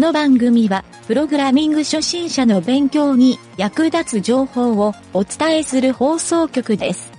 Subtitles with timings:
[0.00, 7.12] この番組は、プログラミング初心者の勉強に役立つ情報をお伝えする放送局です。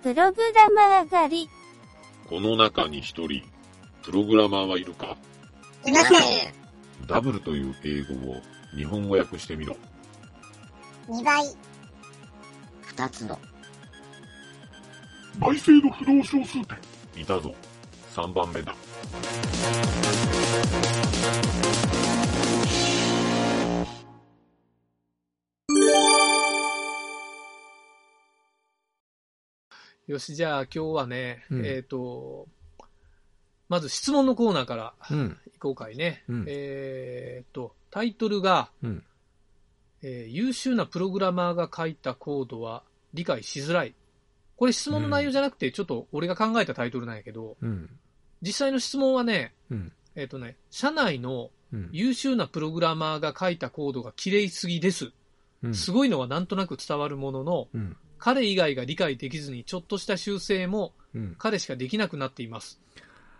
[0.00, 1.50] プログラマー狩り。
[2.28, 3.42] この中に一人、
[4.04, 5.16] プログラマーはいるか？
[5.84, 6.18] いません。
[7.08, 8.36] ダブルという英語を
[8.76, 9.76] 日本語訳してみろ。
[11.08, 11.44] 2倍。
[12.94, 13.36] 2つの。
[15.40, 16.78] 倍数の不動小数点。
[17.20, 17.52] いたぞ。
[18.14, 18.76] 3番目だ。
[30.10, 32.48] よし、じゃあ今日はね、うんえっ、と、
[33.68, 35.38] まず質問のコーナーからうん。
[35.54, 36.24] いこうかいね。
[36.28, 39.04] うんえっ、と、タイトルが、うん。
[40.02, 42.82] えー優秀なプログラマーが書いたコードは
[43.14, 43.94] 理解しづらい。
[44.56, 47.88] これ質問の内容じゃなくて、ちょっと俺が考えたタイトルなんやけど、うん。
[48.42, 49.92] 実際の質問はね、うん。
[50.14, 51.88] えっ、とね、社内のうん。
[51.92, 55.12] 優秀なプログラマーが書いたコードが綺麗すぎです。
[55.62, 55.74] うん。
[55.74, 57.96] すごいのはなんとなく伝わるものの、うん。
[58.18, 61.36] 彼以外が理解できずにちょっとした修正もうん。
[61.38, 62.80] 彼しかできなくなっています。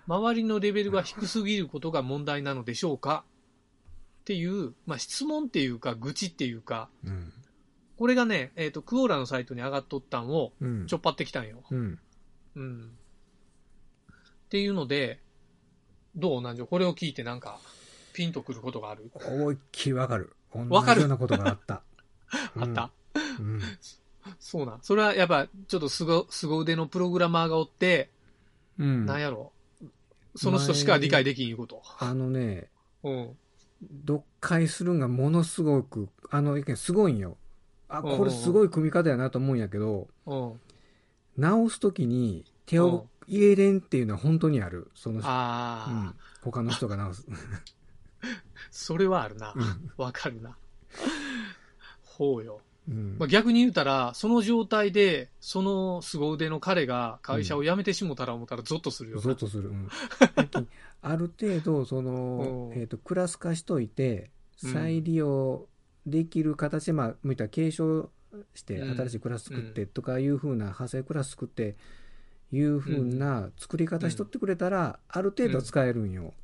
[0.07, 3.25] 周りのレベルが低すぎることが問題なのでしょうか？
[4.21, 7.33] っていう、まあ、質問っていうか、愚痴っていうか、うん。
[7.99, 10.87] これがね、えっ、と、クオーラのサイトに上がっとったんをうん。
[10.87, 11.65] ちょっぱってきたんよ。
[11.71, 11.99] うん。
[12.55, 12.91] うん。
[14.11, 15.21] っていうので、
[16.17, 16.67] どうなんじゃ？
[16.67, 17.59] これを聞いてなんか、
[18.13, 20.35] ピンとくることがある、思いっきりわかる。
[20.69, 21.01] わかる？
[21.01, 21.83] ようなことがあった。
[22.59, 22.91] あった？
[23.39, 23.61] うん。
[24.39, 24.79] そうなん。
[24.83, 28.11] それはやっぱ、ちょっとすご、凄腕のプログラマーがおって、
[28.79, 29.07] うん。
[29.07, 29.53] なんやろ？
[30.37, 31.83] その人しか理解できんいうこと。
[31.99, 32.69] あのね、
[33.03, 33.39] うん。
[34.07, 37.37] 読解するんがものすごく、あの意見すごいんよ。
[37.89, 40.61] あ、これすごい組み方やなと思うんやけど、うん。
[41.37, 44.91] 直すときに手を入れれんっていうのは本当にある。
[44.95, 46.15] その、ああ、うん。
[46.43, 47.27] 他の人が直す。
[48.71, 49.59] それはあるなう。
[49.61, 49.93] ん。
[49.97, 50.57] わかるな。
[52.03, 52.61] ほうよ。
[52.89, 59.23] うんまあ、逆に言うたら、その状態で、その凄腕の彼が会社を辞めてしもたら思ったらゾッとするよな。
[59.23, 59.69] ゾッとする。
[59.71, 59.89] うん
[61.03, 64.31] ある程度、そのう、んえっ、と、クラス化しといて、
[64.63, 65.67] うん再利用
[66.05, 68.11] できる形で、まあ、向いたら継承
[68.55, 71.77] して、うん新しいクラス作ってとかいうふうな、派生クラス作って、
[72.53, 76.35] いうふうな作り方しとってくれたら、ある程度は使えるんよ。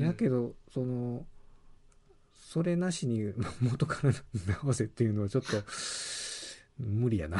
[0.00, 1.24] やけど、その、
[2.34, 4.12] それなしに元から
[4.62, 5.62] 直せっていうのはちょっと、
[6.78, 7.38] 無理やな。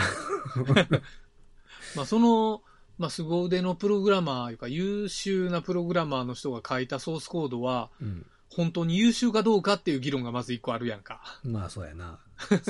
[1.96, 2.62] まあ、その、
[2.98, 8.26] まあ、凄腕のプログラマーいうか、優秀なプログラマーの人が書いたソースコードは、うん。
[8.48, 11.22] 本当に優秀かどうかっていう議論がまず一個あるやんか。
[11.42, 12.18] まあ、そうやな。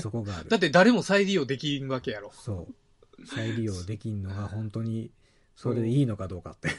[0.01, 0.57] そこがある だ。
[0.57, 2.33] って誰も再利用できんわけやろ。
[2.35, 2.75] そう。
[3.27, 5.11] 再利用できんのが本当に、
[5.57, 6.71] それでいいのかどうかって。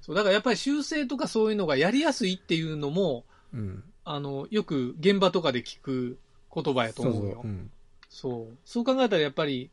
[0.00, 3.84] そう、だからやっぱり修正とかそういうのがやりやすいっていうのも、うん。
[4.04, 6.18] あの、よく現場とかで聞く
[6.54, 7.34] 言葉やと思うよ。
[7.34, 7.44] そう。
[7.44, 7.70] うん。
[8.08, 8.58] そう。
[8.64, 9.70] そう考えたらやっぱり、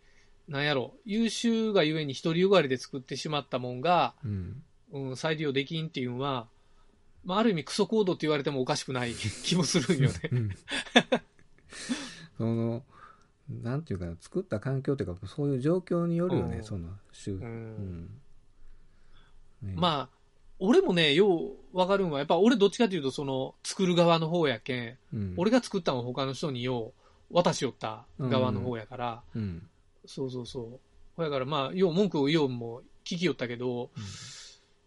[0.48, 4.64] なんやろ、優秀がゆえに独りよがりで作ってしまったもんが、うん。
[4.92, 6.48] うん、再利用できんっていうのは、
[7.24, 10.20] まあ、ある意味クソコードって言われてもおかしくない気もするんよね。
[10.32, 10.56] うん。
[12.38, 12.84] その、
[13.50, 17.34] なんていうかな、作った環境というか、そういう状況によるよね、うんその、週。
[17.34, 17.36] う。
[17.36, 18.10] うんん。
[19.62, 20.16] ねまあ、
[20.60, 21.38] 俺もね、よ
[21.74, 26.94] うわかるんは、やっぱ俺どっちかというと、その、作る側の方やけん、うん、俺が作ったのを他の人によ
[27.30, 29.68] う渡しよった側の方やから、うん。
[30.06, 30.80] そうそうそう。
[31.16, 34.04] ほやからまあ、よう文句を言おうも聞きよったけど、うん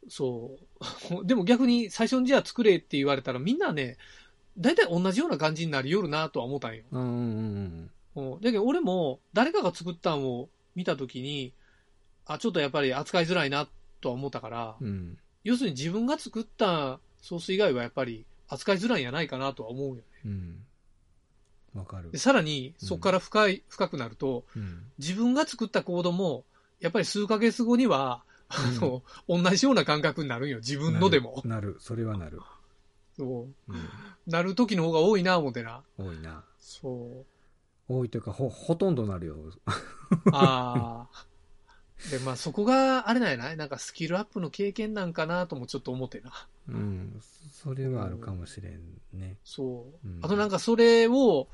[0.09, 0.59] そ
[1.21, 1.25] う。
[1.27, 3.99] でも逆に最初にじゃあ作れって言われたらみんなね、
[4.57, 6.83] 大体同じような感じになりよるなとは思ったんよ。
[6.91, 7.91] うんうんうん
[8.35, 11.53] うんだけど俺も誰かが作ったんを見たときに、
[12.27, 13.69] あ、ちょっとやっぱり扱いづらいな
[14.01, 14.87] とは思ったから、うん。
[14.87, 15.19] うん。
[15.45, 20.03] 要するに自分が作ったソース以外はやっぱり扱いづらいんやないかなとは思うよね。
[20.25, 20.65] うん。
[21.75, 22.19] わかるで。
[22.19, 24.85] さらにそこから深い、深くなると、うん。
[24.99, 26.45] 自分が作ったコードも、
[26.81, 30.59] やっぱり数ヶ月後には、あの、同じような感覚になるんよ。
[30.59, 31.43] 自分のでも。
[31.45, 31.77] なる。
[31.81, 32.41] それはなる。
[33.17, 33.73] そう。
[33.73, 33.89] うん。
[34.27, 35.83] なる時の方が多いな、思ってな。
[35.99, 36.45] 多いな。
[36.59, 37.38] そう。
[37.89, 39.37] 多いというか、ほ、ほとんどなるよ。
[40.33, 41.27] ああ。
[42.11, 46.33] で、まあそこが、あれなんやないなんかスキルアップの経験なんかなともちょっと思ってな。
[46.69, 47.21] うん。
[47.51, 48.81] それはあるかもしれん
[49.13, 49.37] ね。
[49.45, 50.09] そう。
[50.09, 51.49] うんあとなんかそれを、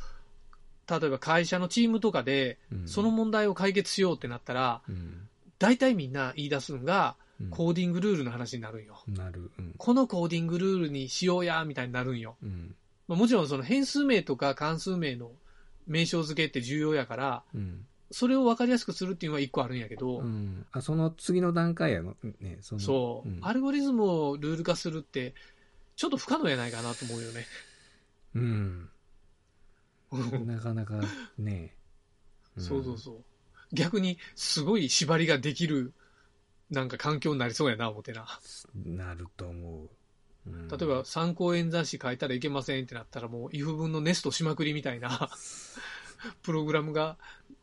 [0.90, 5.28] 例えば会社のチームとかで、うんその問題を解決しようってなったら、うん。
[5.58, 9.02] 大体みんな言い出すんが、うんコーディングルールの話になるんよ。
[9.08, 9.50] なる。
[9.58, 9.74] うん。
[9.76, 12.36] このコーディングルールにしようや、みたいになるんよ。
[12.42, 12.74] うん。
[13.08, 15.32] まあもちろんその変数名とか関数名の
[15.86, 17.86] 名称付けって重要やから、うん。
[18.10, 20.66] それを分かりやすくするっていうのは一個あるんやけど、うん。
[20.72, 22.14] あ、その次の段階やの。
[22.40, 22.80] ね、その。
[22.80, 25.34] そう、んアルゴリズムをルール化するって、
[25.96, 27.46] ちょっと不可能やないかなと思うよね。
[28.34, 28.88] うん。
[30.46, 31.00] なかなか
[31.38, 31.76] ね。
[32.56, 33.24] んそうそうそう。
[33.72, 35.92] 逆に、すごい縛りができる、
[36.70, 38.26] なんか環境になりそうやな、思ってな。
[38.74, 39.90] なると思う。
[40.46, 45.30] うん例えば、参考演算子書いたらいけませんってなったら、もう、if 分のネストしまくりみたいな、
[46.42, 47.16] プログラムが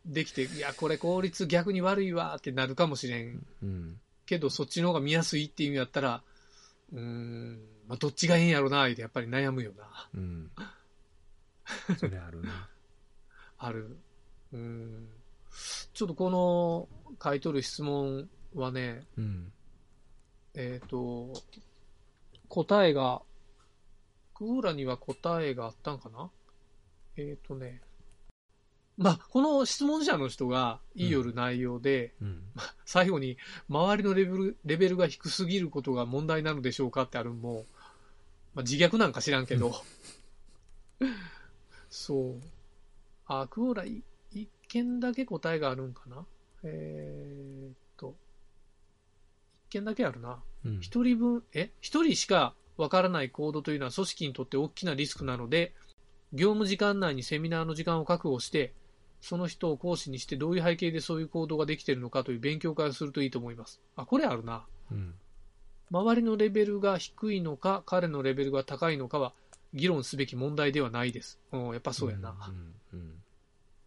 [0.05, 4.01] できて、いや、これ効率逆に悪いわってなるかもしれんうん。
[4.25, 6.23] けど、そっちの方が見やすいっていうんやったら、
[6.91, 10.09] うーん、まあ、どっちがいいんやろな、ってやっぱり悩むよな。
[10.13, 10.51] うん。
[11.99, 12.69] それあるな。
[13.57, 13.97] ある。
[14.53, 15.09] うーん。
[15.93, 16.89] ちょっとこの
[17.21, 19.51] 書いとる質問はね、うん。
[20.53, 21.33] えっ、と、
[22.51, 23.21] 答えが、
[24.33, 26.29] クーラには答えがあったんかな？
[27.15, 27.81] えっ、とね、
[28.97, 32.43] まあ、この質問者の人が言いよる内容で、うん。
[32.83, 33.37] 最後に、
[33.69, 37.65] 周りのレベルレベルが低すぎることが問題なのでしょうかってあるのも、
[38.53, 39.73] まあ、自虐なんか知らんけど、
[41.89, 42.41] そう。
[43.27, 46.25] あ、クオーラい一件だけ答えがあるんかな？
[46.63, 47.75] えーっ
[49.71, 50.43] 件だけあるな。
[50.65, 50.79] うん。
[50.81, 51.71] 一人分、え？
[51.81, 55.73] 一人しかわからないコードというのは組織にとって大きなリスクなので、
[56.33, 58.73] 業務時間内にセミナーの時間を確保して、
[59.21, 63.81] その人を講師にしてどういう背景でそういう行動ができているのかという勉強会をするといいと思います。
[63.95, 64.65] あ、これあるな。
[64.91, 65.13] うん。
[65.91, 69.33] 周りのレベルが低いのか、彼のレベルが高いのかは
[69.73, 71.39] 議論すべき問題ではないです。
[71.51, 72.35] うん、やっぱそうやな。
[72.93, 72.99] うん。
[72.99, 73.13] うん。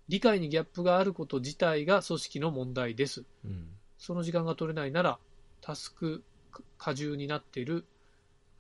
[0.09, 3.25] 理解にギャップがあること自体が組織の問題です。
[3.45, 3.69] うん。
[3.97, 5.19] その時間が取れないなら、
[5.65, 6.23] タスク
[6.77, 7.87] 過重になっている、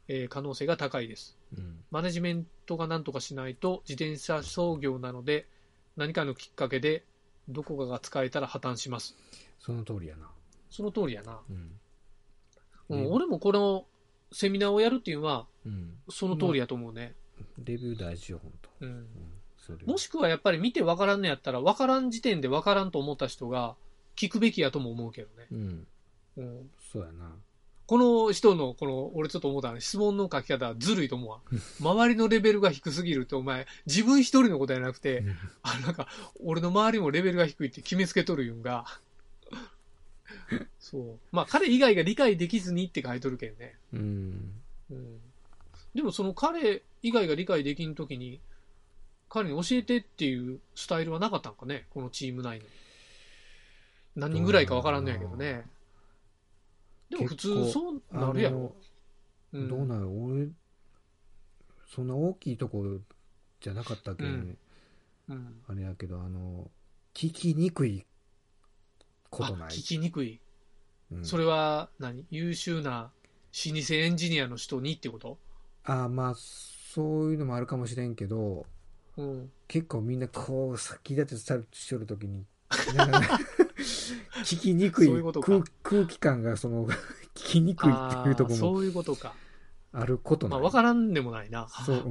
[0.08, 1.36] えー可能性が高いです。
[1.54, 1.84] うん。
[1.90, 5.46] マネジメントが何とかしないと、自転車操業なので、
[5.98, 7.04] 何かのきっかけで、
[7.46, 9.14] どこかが使えたら破綻します。
[9.60, 10.30] その通りやな。
[10.70, 11.40] その通りやな。
[11.50, 11.56] うん。
[12.88, 13.86] うんね俺もこの
[14.32, 15.98] セミナーをやるっていうのは、うん。
[16.08, 17.14] その通りやと思うね。
[17.58, 18.70] レビュー大事よ、本当。
[18.80, 19.06] うんうん。
[19.58, 23.76] それはもしくはやっぱり見て分からんのやったら、分からん時点で分からんと思った人が
[24.16, 25.46] 聞くべきやとも思うけどね。
[25.52, 25.86] うん。
[26.36, 27.30] うん、そうやな。
[27.86, 31.40] この人の、この、俺ちょっと思ったの質問の書き方はずるいと思うわ。
[31.80, 36.08] 周りのレベルが低すぎるって、お前、自分一人のことじゃなくて、うんあ、なんか、
[36.42, 38.86] 俺の周りもレベルが低いって決めつけとるいうんが、
[40.78, 41.18] そう。
[41.30, 43.74] まあ、彼以外が理解できずにって書いとるけんね。
[43.92, 44.52] うん。
[44.90, 45.20] うん。
[45.94, 48.40] でも、その彼以外が理解できんときに、
[49.28, 52.64] 彼に教えてっていうスタイルはなかったんかね、このチーム内に。
[54.16, 55.64] 何人ぐらいかわからんのやけどね。
[57.14, 58.74] でも普通そうなるやろ。
[59.52, 60.48] あのどうなの俺、
[61.86, 62.98] そんな大きいとこ
[63.60, 64.24] じゃなかったけ？
[64.24, 64.58] ん、うん
[65.28, 66.70] うんあれやけど、あの、
[67.14, 68.04] 聞きにくい
[69.30, 69.68] こあとない？
[69.68, 70.40] 聞きにくい。
[71.12, 72.26] うんそれは何？
[72.30, 73.12] 優秀な
[73.66, 75.38] 老舗エンジニアの人にってこと？
[75.84, 78.66] あまあ、そういうのもあるかもしれんけど、
[79.16, 79.52] うん。
[79.68, 82.44] 結構みんなこう、先立てスタートしとるときに、
[84.44, 85.08] 聞きにくい
[85.42, 86.86] 空空気感が、その、
[87.34, 89.34] 聞きにくいっていうところもそういうことか。
[89.92, 90.66] あることまあ、ない。
[90.66, 91.68] わからんでもないな。
[91.68, 92.04] そう。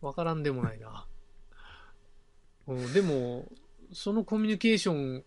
[0.00, 1.06] わからんでもないな。
[2.66, 3.46] うん、でも、
[3.92, 5.24] そのコミュニケーション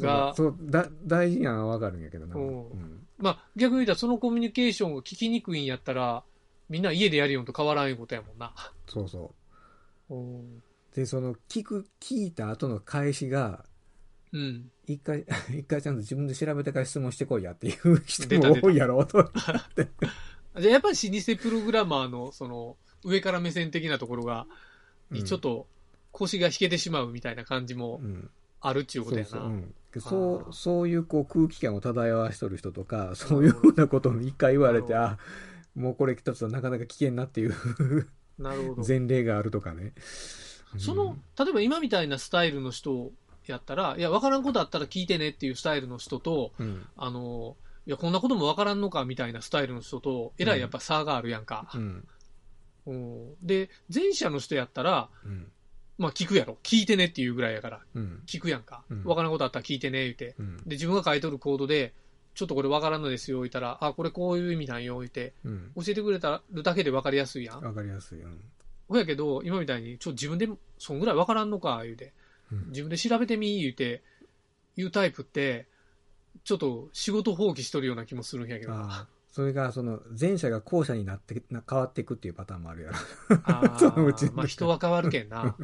[0.00, 2.36] が、そうだ大事なのはわかるんやけどな。
[2.36, 6.22] うんうんまあ、逆に言ったらそのコミュニケーションが聞きにくいんやったら、
[6.68, 8.52] みんな家でやるよんと変わらんいうことやもんな。
[8.88, 9.34] そうそ
[10.10, 10.14] う。
[10.14, 10.62] うん。
[10.94, 13.64] で、その、聞く、聞いた後の返しが、
[14.36, 14.70] うん。
[14.86, 19.30] 一回、 一回ちゃんと自分で調べてから質問してこいやっていう人も多いやろ、と。
[20.58, 24.46] じゃあやっぱり老舗プログラマーの、その、上から目線的なところが、
[25.10, 25.66] にちょっと
[26.12, 29.28] 腰が引けてしまうみたいな感じもうん、あるっていうことやな。
[29.28, 35.18] そうそう、うんそう、そういうこう空気感を漂わしとる人とか、 そういうふうなことを一回言われて、あ、
[35.74, 37.54] もうこれ一つはなかなか危険なっていう
[38.38, 38.84] なるほど。
[38.86, 39.92] 前例があるとかね。
[40.78, 43.10] その、例えば今みたいなスタイルの人
[43.52, 51.78] やったら、いや、わからんことあったら聞いてねっていうスタイルの人と、うん、あの、いや、こんなこともわからんのかみたいなスタイルの人と、えらいやっぱ差があるやんかう。
[51.78, 52.08] ん、
[52.86, 55.52] うんで、前者の人やったら、うん、
[55.98, 56.58] まあ聞くやろ。
[56.62, 59.04] 聞いてねっていうぐらいやから、うん、聞くやんかうん。
[59.04, 60.34] わからんことあったら聞いてね、言うて。
[60.38, 61.94] うん、で、自分が書いとるコードで、
[62.34, 65.72] ちょっとこれわからんのですよ、言ったら、あ、これこういう意味なんよ、言って、うん。
[65.76, 67.60] 教えてくれたるだけでわかりやすいやん。
[67.62, 68.20] わかりやすい。
[68.20, 68.40] うん
[68.88, 70.48] ほやけど、今みたいに、ちょ、自分で、
[70.78, 72.12] そんぐらいわからんのか、言うて。
[72.52, 72.68] うん。
[72.68, 74.02] 自分で調べてみ、言うて、
[74.76, 75.66] 言うタイプって、
[76.44, 78.72] ちょっと仕事放棄しとるような気もするんやけど。
[79.32, 82.96] それが、その、前者が後者になって、な変わっていくっていうパターンもあるやろ。
[83.44, 85.54] あ そのうちーまあ人は変わるけんな。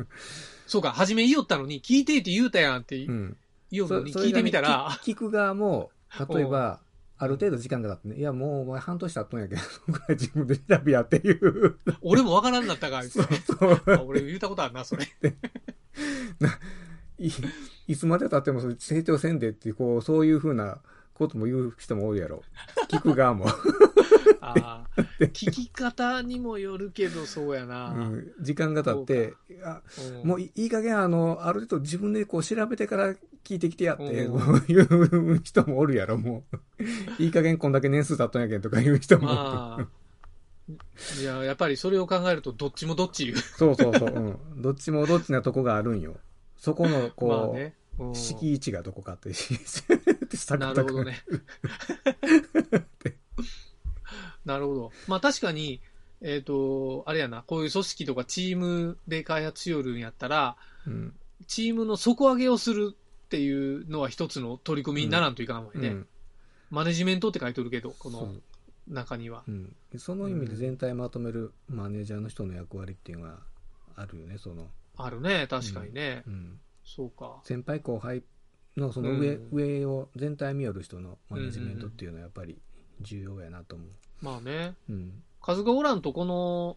[0.66, 5.90] そうか、初め言いよったのに、聞いてって言うたやんって言うのに、聞いてみたら、聞聞く側も、
[6.34, 6.80] 例えば、
[7.16, 11.78] ある程度時間が経ってね、いや、もうお前半年経っとんやけど、そこから自分で調べやっていう。
[12.02, 13.82] 俺もわからんなったか、あいつそう。
[13.86, 15.06] あ俺言ったことあるな、それ。
[17.18, 17.30] い
[17.88, 20.78] いつまで経ってもそれ成長せんでっていう、こう、そういうふうな
[21.14, 22.42] ことも言う人もおるやろ。
[22.88, 23.46] 聞く側も。
[24.40, 27.90] ああ、聞き方にもよるけど、そうやな。
[27.90, 29.34] うん時間が経って、
[29.64, 29.82] あ
[30.20, 36.44] うんもういいい加減あの、ある程度自分でこう調べてから聞いてきてやって、うんこういう人もおるやろ、も
[37.18, 37.22] う。
[37.22, 39.26] いい加減こんだけ年数経っとんやけんとかいう人も。
[39.26, 39.86] まあ、
[41.20, 43.38] いや、やっぱりそれを考えると、どっちもどっち言う。
[43.38, 44.62] そうそうそう、うん。
[44.62, 46.16] どっちもどっちなとこがあるんよ。
[46.56, 47.74] そこの、こう、まあね。
[47.74, 49.30] うん敷地がどこかって、
[50.58, 51.04] なるほど。
[51.04, 51.22] ね。
[54.44, 54.92] なるほど。
[55.06, 55.80] まあ確かに、
[56.20, 61.14] えっ、と、あれやな、こういう組織とかチームで開発しよるんやったら、うん。
[61.46, 65.88] チームの底上げをするっていうのは一つの取り組みにならんといかんわよね。
[65.88, 66.06] うん。
[66.70, 68.32] マネジメントって書いてるけど、この
[68.88, 69.50] 中にはう。
[69.50, 69.76] ん。
[69.96, 73.40] その意味で全体まとめるマネージャーの人の役割っていうのは
[73.96, 74.68] あるよね、その。
[74.96, 76.22] あるね、確かにね。
[76.26, 76.60] うん。
[76.84, 77.40] そうか。
[77.44, 78.22] 先輩後輩
[78.76, 82.60] のその上、うん上を全体見よる人のマネジメントっていうのはやっぱり
[83.00, 83.88] 重要やなと思う。
[84.20, 84.74] まあね。
[84.88, 85.22] うん。
[85.40, 86.76] 数がおらんと、この、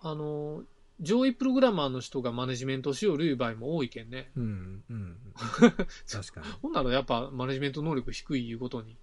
[0.00, 0.62] あの、
[1.00, 4.30] 上位プログラマーの人がマネジメントしよるいう場合も多いけんね。
[4.36, 4.84] うん。
[4.90, 5.16] うん。
[6.10, 6.46] 確かに。
[6.60, 8.96] ほんならやっぱマネジメント能力低いいうことに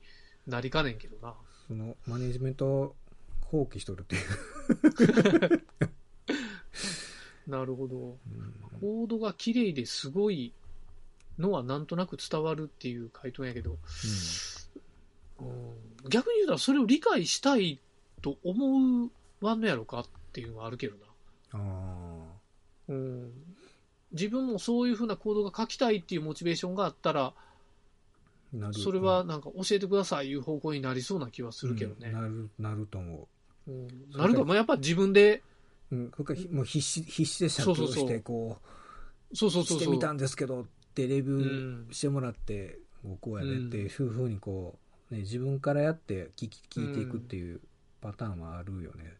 [0.45, 1.35] なりかねんけどな。
[1.67, 2.95] そのマネジメントを
[3.41, 4.19] 放棄しとるってい
[5.55, 5.63] う。
[7.51, 7.97] なるほど。
[7.97, 8.17] うん
[8.79, 10.53] コードが綺麗ですごい
[11.39, 13.77] のはなんとなく伝わるっていう回答やけど、
[15.39, 15.47] うん
[16.09, 17.79] 逆に言うたらそれを理解したい
[18.21, 19.11] と思う
[19.45, 21.05] わんのやろかっていうのはあるけどな。
[21.53, 22.37] あ
[22.89, 23.31] うん、
[24.11, 27.46] 自分もそういうふうなコードが書きたいっていうモチベーションがあったら、あ。
[28.53, 32.09] なるそれはなんか教えてくださいいう方向になりそうな気はするけどね。
[32.09, 33.27] うんなる、なると思
[33.67, 35.43] うんなるか、まあ、やっぱ自分で、
[35.91, 35.95] う。
[35.95, 36.11] うん。
[36.11, 38.57] からひもう必死、必死で写そうそうそう経して、こ
[39.33, 39.79] そうそうう、そうそう。
[39.79, 44.77] してみたんですけどってレビュうんーしてもらって、こうこうやねっていうふうにこ
[45.11, 47.61] う、ね、自分からやって聞き、聞いていくっていう
[48.01, 49.13] パターンはあるよね。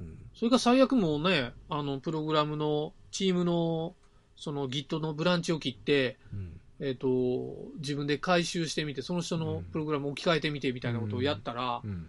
[0.00, 0.18] うん。
[0.34, 3.94] それが最悪もね、あの、プログラムの、チームの、
[4.36, 6.57] その Git のブランチを切って、うん。
[6.80, 12.08] えっ、と、自分で回収してみて、その人のプログラムを置き換えてみてみたいなことをやったら、うん。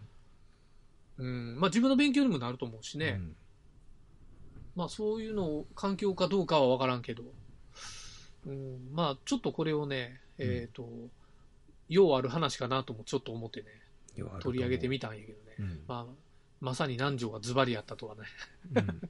[1.18, 3.18] うん、まあ自分の勉強にもなると思うしね。
[3.20, 3.36] うん
[4.80, 7.24] まあそういうのを環境かどうかは分からんけど、
[8.48, 10.88] うん、まあちょっとこれをね、えっ、と、
[11.90, 13.68] 用ある話かなともちょっと思ってね、
[14.40, 15.56] 取り上げてみたんやけどね。
[15.60, 15.80] うん。
[15.86, 16.14] まあ、
[16.62, 18.22] まさに南條がズバリやったとはね。
[18.76, 19.10] うん。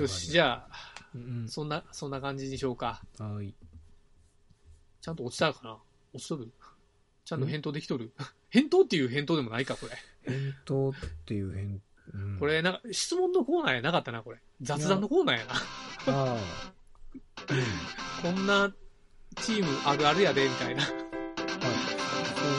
[0.00, 3.02] よし、じゃあ、うんそんな、そんな感じにしようか。
[3.18, 3.34] うん。
[3.34, 3.52] はい。
[5.00, 5.78] ちゃんと落ちたかな
[6.12, 6.50] 落ちとる
[7.24, 8.12] ちゃんと返答できとる？
[8.50, 9.92] 返答っていう返答でもないか、これ。
[10.24, 10.94] 返答っ
[11.26, 11.80] ていう返、
[12.12, 14.38] うん、これ、なんか、質問のコーナーやなかったな、これ。
[14.60, 15.54] 雑談のコーナーやな。
[15.54, 15.60] あ
[16.06, 16.34] あ。
[16.34, 18.34] うん。
[18.34, 18.72] こんな
[19.36, 20.82] チームあるあるやで、みたいな。
[20.82, 20.92] はい。